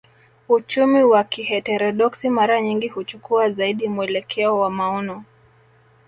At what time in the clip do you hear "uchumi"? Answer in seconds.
0.49-1.03